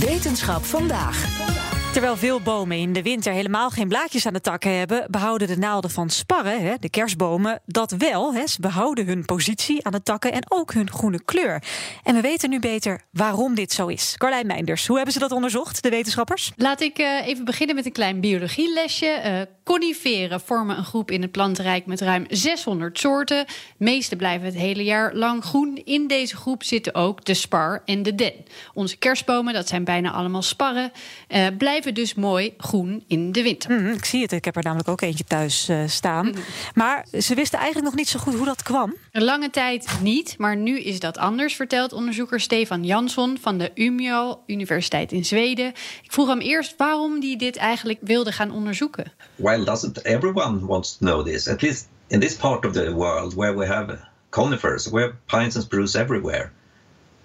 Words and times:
Wetenschap 0.00 0.64
vandaag. 0.64 1.59
Terwijl 1.92 2.16
veel 2.16 2.40
bomen 2.40 2.76
in 2.76 2.92
de 2.92 3.02
winter 3.02 3.32
helemaal 3.32 3.70
geen 3.70 3.88
blaadjes 3.88 4.26
aan 4.26 4.32
de 4.32 4.40
takken 4.40 4.78
hebben, 4.78 5.06
behouden 5.10 5.48
de 5.48 5.58
naalden 5.58 5.90
van 5.90 6.10
sparren, 6.10 6.62
hè, 6.62 6.74
de 6.80 6.90
kerstbomen, 6.90 7.60
dat 7.66 7.90
wel. 7.90 8.34
Hè. 8.34 8.46
Ze 8.46 8.60
behouden 8.60 9.06
hun 9.06 9.24
positie 9.24 9.86
aan 9.86 9.92
de 9.92 10.02
takken 10.02 10.32
en 10.32 10.44
ook 10.48 10.72
hun 10.72 10.90
groene 10.90 11.24
kleur. 11.24 11.62
En 12.02 12.14
we 12.14 12.20
weten 12.20 12.50
nu 12.50 12.58
beter 12.58 13.00
waarom 13.10 13.54
dit 13.54 13.72
zo 13.72 13.86
is. 13.86 14.14
Carlijn 14.18 14.46
Meinders, 14.46 14.86
hoe 14.86 14.96
hebben 14.96 15.14
ze 15.14 15.20
dat 15.20 15.32
onderzocht, 15.32 15.82
de 15.82 15.90
wetenschappers? 15.90 16.52
Laat 16.56 16.80
ik 16.80 16.98
uh, 16.98 17.26
even 17.26 17.44
beginnen 17.44 17.76
met 17.76 17.86
een 17.86 17.92
klein 17.92 18.20
biologielesje. 18.20 19.20
Uh, 19.24 19.40
coniferen 19.64 20.40
vormen 20.40 20.78
een 20.78 20.84
groep 20.84 21.10
in 21.10 21.22
het 21.22 21.30
plantenrijk 21.30 21.86
met 21.86 22.00
ruim 22.00 22.24
600 22.28 22.98
soorten. 22.98 23.46
De 23.46 23.84
meeste 23.84 24.16
blijven 24.16 24.46
het 24.46 24.56
hele 24.56 24.84
jaar 24.84 25.14
lang 25.14 25.44
groen. 25.44 25.80
In 25.84 26.06
deze 26.06 26.36
groep 26.36 26.62
zitten 26.62 26.94
ook 26.94 27.24
de 27.24 27.34
spar 27.34 27.82
en 27.84 28.02
de 28.02 28.14
den. 28.14 28.32
Onze 28.74 28.96
kerstbomen, 28.96 29.54
dat 29.54 29.68
zijn 29.68 29.84
bijna 29.84 30.10
allemaal 30.10 30.42
sparren, 30.42 30.92
uh, 31.28 31.46
blijven 31.58 31.79
dus 31.88 32.14
mooi 32.14 32.54
groen 32.56 33.04
in 33.06 33.32
de 33.32 33.42
winter. 33.42 33.70
Mm, 33.70 33.92
ik 33.92 34.04
zie 34.04 34.22
het, 34.22 34.32
ik 34.32 34.44
heb 34.44 34.56
er 34.56 34.62
namelijk 34.62 34.88
ook 34.88 35.00
eentje 35.00 35.24
thuis 35.24 35.68
uh, 35.68 35.82
staan. 35.86 36.26
Mm. 36.26 36.34
Maar 36.74 37.06
ze 37.18 37.34
wisten 37.34 37.58
eigenlijk 37.58 37.88
nog 37.88 37.96
niet 37.96 38.08
zo 38.08 38.18
goed 38.18 38.34
hoe 38.34 38.44
dat 38.44 38.62
kwam. 38.62 38.94
Een 39.12 39.24
lange 39.24 39.50
tijd 39.50 39.98
niet, 40.02 40.34
maar 40.38 40.56
nu 40.56 40.80
is 40.80 41.00
dat 41.00 41.18
anders, 41.18 41.54
vertelt 41.54 41.92
onderzoeker 41.92 42.40
Stefan 42.40 42.84
Jansson 42.84 43.38
van 43.40 43.58
de 43.58 43.70
Umeå 43.74 44.38
Universiteit 44.46 45.12
in 45.12 45.24
Zweden. 45.24 45.68
Ik 46.02 46.12
vroeg 46.12 46.28
hem 46.28 46.40
eerst 46.40 46.74
waarom 46.76 47.20
hij 47.20 47.36
dit 47.36 47.56
eigenlijk 47.56 47.98
wilde 48.02 48.32
gaan 48.32 48.50
onderzoeken. 48.50 49.12
Why 49.36 49.64
doesn't 49.64 50.04
everyone 50.04 50.66
wants 50.66 50.96
to 50.96 51.06
know 51.06 51.26
this? 51.26 51.48
At 51.48 51.62
least 51.62 51.88
in 52.06 52.20
this 52.20 52.34
part 52.34 52.64
of 52.66 52.72
the 52.72 52.92
world 52.92 53.34
where 53.34 53.56
we 53.56 53.66
have 53.66 53.98
conifers, 54.30 54.86
where 54.86 55.14
pines 55.26 55.54
and 55.54 55.64
spruce 55.64 55.98
everywhere. 55.98 56.50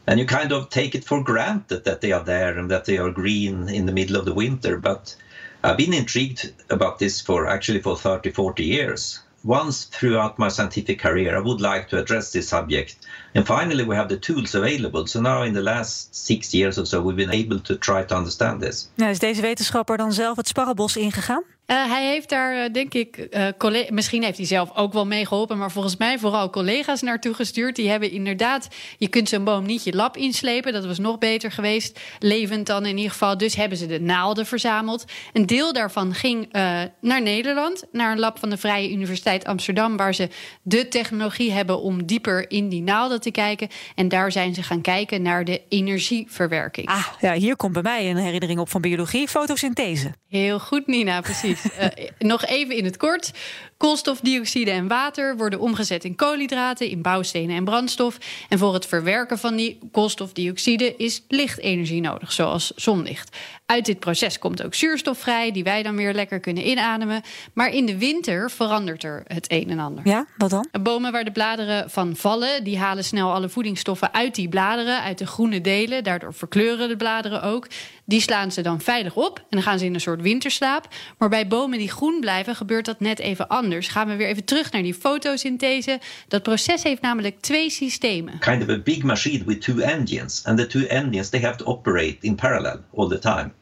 And 0.08 0.20
you 0.20 0.26
kind 0.26 0.52
of 0.52 0.70
take 0.70 0.96
it 0.96 1.04
for 1.04 1.24
granted 1.24 1.84
that 1.84 2.02
they 2.02 2.12
are 2.12 2.24
there 2.24 2.58
and 2.58 2.70
that 2.70 2.86
they 2.86 2.98
are 2.98 3.12
green 3.12 3.70
in 3.70 3.86
the 3.86 3.92
middle 3.92 4.16
of 4.16 4.26
the 4.26 4.34
winter. 4.34 4.78
But 4.78 5.16
i've 5.64 5.78
been 5.78 5.94
intrigued 5.94 6.54
about 6.70 7.00
this 7.00 7.22
for 7.22 7.48
actually 7.48 7.82
for 7.82 7.98
30 7.98 8.32
40 8.32 8.64
years. 8.64 9.22
Once 9.44 9.86
throughout 9.86 10.40
my 10.40 10.48
scientific 10.48 11.00
career 11.00 11.36
i 11.36 11.40
would 11.40 11.62
like 11.62 11.88
to 11.90 11.98
address 11.98 12.32
this 12.32 12.48
subject. 12.48 12.96
And 13.34 13.46
finally 13.46 13.84
we 13.84 13.96
have 13.96 14.10
the 14.10 14.18
tools 14.18 14.56
available. 14.56 15.08
So 15.08 15.22
now 15.22 15.44
in 15.44 15.54
the 15.54 15.62
last 15.62 16.16
six 16.16 16.54
years 16.54 16.78
or 16.78 16.86
so 16.86 17.02
we've 17.02 17.16
been 17.16 17.34
able 17.34 17.60
to 17.60 17.76
try 17.76 18.04
to 18.04 18.16
understand 18.16 18.62
this. 18.62 18.90
Nou, 18.96 19.12
is 19.12 19.20
deze 19.20 19.42
wetenschapper 19.42 19.98
dan 19.98 20.14
zelf 20.14 20.38
het 20.38 20.48
sparrenbos 20.48 20.98
ingegaan 20.98 21.44
Uh, 21.68 21.92
hij 21.92 22.08
heeft 22.08 22.30
daar, 22.30 22.56
uh, 22.56 22.74
denk 22.74 22.94
ik, 22.94 23.28
uh, 23.32 23.90
misschien 23.90 24.24
heeft 24.24 24.38
hij 24.38 24.46
zelf 24.46 24.76
ook 24.76 24.94
wel 24.94 25.06
mee 25.06 25.26
geholpen, 25.26 25.58
maar 25.58 25.72
volgens 25.72 25.98
mij 25.98 26.20
vooral 26.20 26.50
collega's 26.50 27.02
naartoe 27.02 27.34
gestuurd. 27.34 27.76
Die 27.76 27.90
hebben 27.90 28.12
inderdaad, 28.12 28.68
je 28.98 29.08
kunt 29.08 29.30
zo'n 29.30 29.44
boom 29.44 29.66
niet 29.66 29.84
je 29.84 29.96
lab 29.96 30.18
inslepen, 30.18 30.74
dat 30.74 30.86
was 30.86 31.00
nog 31.00 31.18
beter 31.18 31.52
geweest, 31.52 32.00
levend 32.20 32.68
dan 32.68 32.86
in 32.86 32.96
ieder 32.96 33.12
geval. 33.12 33.38
Dus 33.38 33.56
hebben 33.56 33.78
ze 33.78 33.86
de 33.86 34.02
naalden 34.02 34.46
verzameld. 34.46 35.06
Een 35.34 35.46
deel 35.46 35.74
daarvan 35.74 36.14
ging 36.14 36.54
naar 37.02 37.22
Nederland, 37.22 37.86
naar 37.92 38.12
een 38.12 38.20
lab 38.20 38.40
van 38.40 38.50
de 38.50 38.58
Vrije 38.58 38.92
Universiteit 38.92 39.46
Amsterdam, 39.46 39.98
waar 39.98 40.16
ze 40.16 40.30
de 40.62 40.88
technologie 40.88 41.52
hebben 41.52 41.82
om 41.82 42.06
dieper 42.06 42.50
in 42.52 42.70
die 42.70 42.82
naalden 42.82 43.22
te 43.22 43.32
kijken. 43.32 43.68
En 43.96 44.08
daar 44.08 44.32
zijn 44.32 44.54
ze 44.54 44.64
gaan 44.64 44.82
kijken 44.82 45.22
naar 45.22 45.46
de 45.46 45.62
energieverwerking. 45.70 46.88
Ah, 46.88 47.08
ja, 47.20 47.34
hier 47.34 47.56
komt 47.56 47.74
bij 47.74 47.82
mij 47.82 48.10
een 48.10 48.18
herinnering 48.18 48.60
op 48.60 48.70
van 48.70 48.82
biologie, 48.82 49.28
fotosynthese. 49.28 50.14
Heel 50.30 50.60
goed, 50.60 50.88
Nina, 50.88 51.22
precies. 51.22 51.55
Uh, 51.80 51.88
nog 52.20 52.46
even 52.46 52.76
in 52.76 52.86
het 52.86 52.98
kort. 52.98 53.32
Koolstofdioxide 53.78 54.72
en 54.72 54.88
water 54.88 55.38
worden 55.38 55.60
omgezet 55.60 56.04
in 56.04 56.16
koolhydraten, 56.16 56.90
in 56.90 57.02
bouwstenen 57.02 57.56
en 57.56 57.64
brandstof. 57.64 58.18
En 58.50 58.58
voor 58.58 58.74
het 58.74 58.86
verwerken 58.86 59.40
van 59.40 59.56
die 59.56 59.80
koolstofdioxide 59.92 60.96
is 60.98 61.24
lichtenergie 61.28 62.02
nodig, 62.02 62.32
zoals 62.32 62.72
zonlicht. 62.76 63.38
Uit 63.66 63.86
dit 63.86 64.00
proces 64.00 64.40
komt 64.40 64.64
ook 64.64 64.74
zuurstof 64.74 65.18
vrij, 65.18 65.52
die 65.52 65.64
wij 65.64 65.84
dan 65.84 65.96
weer 65.96 66.14
lekker 66.14 66.40
kunnen 66.40 66.70
inademen. 66.70 67.22
Maar 67.54 67.70
in 67.70 67.86
de 67.86 67.98
winter 67.98 68.52
verandert 68.52 69.04
er 69.04 69.24
het 69.28 69.46
een 69.52 69.70
en 69.70 69.80
ander. 69.80 70.08
Ja, 70.08 70.26
wat 70.38 70.50
dan? 70.50 70.68
Bomen 70.82 71.12
waar 71.12 71.24
de 71.24 71.32
bladeren 71.32 71.90
van 71.90 72.16
vallen, 72.16 72.64
die 72.64 72.78
halen 72.78 73.04
snel 73.04 73.34
alle 73.34 73.50
voedingsstoffen 73.50 74.14
uit 74.14 74.36
die 74.36 74.50
bladeren, 74.50 75.02
uit 75.02 75.18
de 75.18 75.28
groene 75.28 75.62
delen. 75.62 76.04
Daardoor 76.04 76.34
verkleuren 76.34 76.88
de 76.88 76.98
bladeren 76.98 77.44
ook. 77.44 77.68
Die 78.06 78.22
slaan 78.22 78.52
ze 78.52 78.62
dan 78.62 78.82
veilig 78.82 79.16
op 79.16 79.38
en 79.38 79.46
dan 79.50 79.62
gaan 79.62 79.80
ze 79.80 79.86
in 79.86 79.94
een 79.94 80.02
soort 80.02 80.22
winterslaap. 80.22 80.88
Maar 81.18 81.30
bij 81.30 81.45
bomen 81.48 81.78
die 81.78 81.92
groen 81.92 82.20
blijven, 82.20 82.56
gebeurt 82.56 82.86
dat 82.86 83.00
net 83.00 83.20
even 83.20 83.48
anders. 83.48 83.88
Gaan 83.88 84.08
we 84.08 84.16
weer 84.16 84.28
even 84.28 84.44
terug 84.44 84.72
naar 84.72 84.82
die 84.82 84.94
fotosynthese. 84.94 86.00
Dat 86.28 86.44
proces 86.44 86.84
heeft 86.84 87.02
namelijk 87.02 87.42
twee 87.42 87.70
systemen. 87.70 88.40
Kind 88.40 88.62
of 88.62 88.70
a 88.70 88.78
big 88.78 89.04
machine 89.04 89.44
with 89.44 89.62
two 89.62 89.80
engines. 89.80 90.44
And 90.44 90.58
the 90.58 90.68
two 90.68 90.86
engines 90.88 91.30
they 91.30 91.42
have 91.42 91.58
to 91.58 91.66
operate 91.66 92.18
in 92.20 92.36
parallel 92.36 92.80
all 92.94 93.08
the 93.08 93.20
time. 93.20 93.54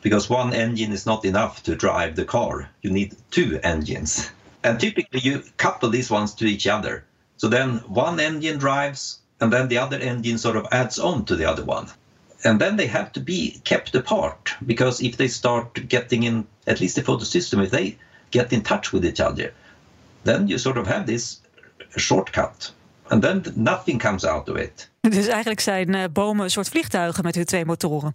Because 0.00 0.32
one 0.32 0.56
engine 0.56 0.92
is 0.92 1.04
not 1.04 1.24
enough 1.24 1.60
to 1.60 1.76
drive 1.76 2.12
the 2.14 2.24
car. 2.24 2.70
You 2.80 2.94
need 2.94 3.14
two 3.28 3.58
engines. 3.60 4.30
And 4.60 4.80
typically 4.80 5.20
you 5.20 5.42
couple 5.56 5.90
these 5.90 6.14
ones 6.14 6.34
to 6.34 6.44
each 6.44 6.66
other. 6.66 7.04
So 7.36 7.48
then 7.48 7.82
one 7.88 8.22
engine 8.22 8.58
drives 8.58 9.20
and 9.40 9.52
then 9.52 9.68
the 9.68 9.78
other 9.78 9.98
engine 9.98 10.38
sort 10.38 10.56
of 10.56 10.66
adds 10.70 10.98
on 10.98 11.24
to 11.24 11.36
the 11.36 11.44
other 11.44 11.64
one. 11.64 11.86
And 12.44 12.58
then 12.58 12.76
they 12.76 12.86
have 12.86 13.10
to 13.12 13.20
be 13.20 13.60
kept 13.62 13.94
apart 13.94 14.56
because 14.66 15.04
if 15.04 15.16
they 15.16 15.28
start 15.28 15.88
getting 15.88 16.24
in 16.24 16.46
at 16.64 16.78
least 16.78 16.94
the 16.94 17.02
photosystem 17.02 17.62
if 17.62 17.70
they 17.70 17.96
get 18.30 18.52
in 18.52 18.62
touch 18.62 18.92
with 18.92 19.04
each 19.04 19.20
other 19.20 19.52
then 20.24 20.46
you 20.46 20.58
sort 20.58 20.76
of 20.76 20.86
have 20.86 21.04
this 21.06 21.40
shortcut 21.96 22.72
and 23.10 23.22
then 23.22 23.42
nothing 23.54 24.00
comes 24.00 24.24
out 24.24 24.48
of 24.48 24.56
it 24.56 24.90
dus 25.16 25.26
eigenlijk 25.26 25.60
zijn 25.60 25.94
uh, 25.94 26.04
bomen 26.12 26.44
een 26.44 26.50
soort 26.50 26.68
vliegtuigen 26.68 27.24
met 27.24 27.34
hun 27.34 27.44
twee 27.44 27.64
motoren 27.64 28.14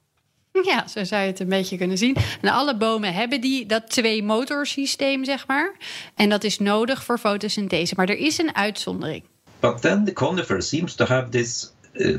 ja, 0.64 0.88
zo 0.88 1.04
zou 1.04 1.22
je 1.22 1.28
het 1.28 1.40
een 1.40 1.50
beetje 1.50 1.78
kunnen 1.78 1.98
zien. 1.98 2.16
En 2.42 2.50
alle 2.50 2.78
bomen 2.78 3.14
hebben 3.14 3.42
die, 3.42 3.66
dat 3.66 3.90
twee-motorsysteem, 3.90 5.26
zeg 5.26 5.48
maar. 5.48 5.76
En 6.16 6.30
dat 6.30 6.44
is 6.44 6.60
nodig 6.60 7.04
voor 7.04 7.18
fotosynthese. 7.18 7.94
Maar 7.98 8.10
er 8.10 8.18
is 8.18 8.38
een 8.38 8.56
uitzondering. 8.56 9.24
But 9.60 9.82
then 9.82 10.06
the 10.06 10.14
conifer 10.14 10.62
seems 10.62 10.96
to 10.96 11.06
have 11.06 11.30
this 11.30 11.72
uh, 11.94 12.18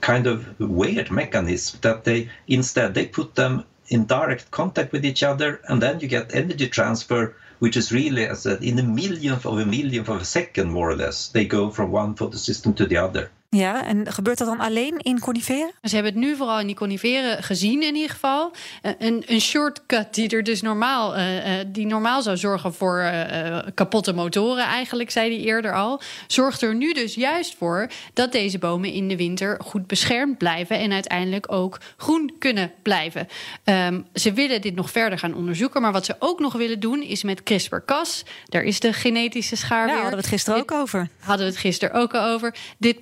kind 0.00 0.26
of 0.26 0.58
weird 0.60 1.10
mechanism 1.10 1.78
that 1.82 2.04
they 2.04 2.28
instead 2.46 2.94
they 2.94 3.06
put 3.06 3.34
them 3.34 3.64
in 3.88 4.06
direct 4.06 4.50
contact 4.50 4.92
with 4.92 5.04
each 5.04 5.22
other 5.22 5.60
and 5.68 5.82
then 5.82 5.98
you 6.00 6.06
get 6.08 6.34
energy 6.34 6.68
transfer 6.68 7.34
which 7.58 7.76
is 7.76 7.90
really 7.90 8.24
as 8.24 8.46
in 8.46 8.78
a 8.78 8.82
millionth 8.82 9.44
of 9.46 9.58
a 9.58 9.66
millionth 9.66 10.08
of 10.08 10.20
a 10.20 10.24
second 10.24 10.70
more 10.70 10.90
or 10.90 10.94
less 10.96 11.28
they 11.28 11.44
go 11.44 11.70
from 11.70 11.90
one 11.90 12.14
photosystem 12.14 12.76
to 12.76 12.86
the 12.86 12.96
other 12.96 13.30
Ja, 13.50 13.84
en 13.84 14.12
gebeurt 14.12 14.38
dat 14.38 14.46
dan 14.46 14.60
alleen 14.60 14.98
in 14.98 15.20
coniferen? 15.20 15.70
Ze 15.82 15.94
hebben 15.94 16.12
het 16.12 16.22
nu 16.22 16.36
vooral 16.36 16.60
in 16.60 16.66
die 16.66 16.76
coniferen 16.76 17.42
gezien 17.42 17.82
in 17.82 17.94
ieder 17.94 18.10
geval. 18.10 18.52
Een, 18.98 19.22
een 19.26 19.40
shortcut 19.40 20.14
die 20.14 20.28
er 20.28 20.42
dus 20.42 20.62
normaal, 20.62 21.18
uh, 21.18 21.24
die 21.66 21.86
normaal 21.86 22.22
zou 22.22 22.36
zorgen 22.36 22.74
voor 22.74 23.00
uh, 23.00 23.58
kapotte 23.74 24.12
motoren 24.12 24.64
eigenlijk, 24.64 25.10
zei 25.10 25.34
hij 25.34 25.44
eerder 25.44 25.74
al. 25.74 26.00
Zorgt 26.26 26.62
er 26.62 26.74
nu 26.74 26.92
dus 26.92 27.14
juist 27.14 27.54
voor 27.54 27.90
dat 28.12 28.32
deze 28.32 28.58
bomen 28.58 28.92
in 28.92 29.08
de 29.08 29.16
winter 29.16 29.60
goed 29.64 29.86
beschermd 29.86 30.38
blijven 30.38 30.78
en 30.78 30.92
uiteindelijk 30.92 31.52
ook 31.52 31.78
groen 31.96 32.32
kunnen 32.38 32.72
blijven. 32.82 33.28
Um, 33.64 34.06
ze 34.14 34.32
willen 34.32 34.60
dit 34.60 34.74
nog 34.74 34.90
verder 34.90 35.18
gaan 35.18 35.34
onderzoeken, 35.34 35.82
maar 35.82 35.92
wat 35.92 36.04
ze 36.04 36.16
ook 36.18 36.40
nog 36.40 36.52
willen 36.52 36.80
doen 36.80 37.02
is 37.02 37.22
met 37.22 37.42
CRISPR-Cas. 37.42 38.24
Daar 38.44 38.62
is 38.62 38.80
de 38.80 38.92
genetische 38.92 39.56
schaar 39.56 39.86
ja, 39.86 39.92
weer. 39.92 40.02
hadden 40.02 40.10
we 40.10 40.24
het 40.24 40.34
gisteren 40.34 40.60
ook 40.60 40.72
over. 40.72 41.08
Hadden 41.20 41.46
we 41.46 41.52
het 41.52 41.60
gisteren 41.60 41.94
ook 42.00 42.14
al 42.14 42.26
over. 42.26 42.54
Dit 42.78 43.00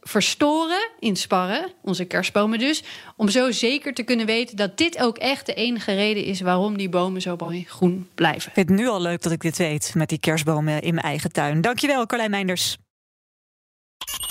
verstoren 0.00 0.88
in 0.98 1.16
sparren, 1.16 1.72
onze 1.82 2.04
kerstbomen 2.04 2.58
dus, 2.58 2.82
om 3.16 3.28
zo 3.28 3.50
zeker 3.50 3.94
te 3.94 4.02
kunnen 4.02 4.26
weten 4.26 4.56
dat 4.56 4.78
dit 4.78 4.98
ook 4.98 5.18
echt 5.18 5.46
de 5.46 5.54
enige 5.54 5.94
reden 5.94 6.24
is 6.24 6.40
waarom 6.40 6.76
die 6.76 6.88
bomen 6.88 7.20
zo 7.20 7.36
mooi 7.38 7.64
groen 7.64 8.08
blijven. 8.14 8.48
Ik 8.48 8.54
vind 8.54 8.68
het 8.68 8.78
nu 8.78 8.86
al 8.88 9.00
leuk 9.00 9.22
dat 9.22 9.32
ik 9.32 9.40
dit 9.40 9.56
weet 9.56 9.94
met 9.94 10.08
die 10.08 10.18
kerstbomen 10.18 10.82
in 10.82 10.94
mijn 10.94 11.06
eigen 11.06 11.32
tuin. 11.32 11.60
Dankjewel, 11.60 12.06
Carlijn 12.06 12.30
Meinders. 12.30 12.76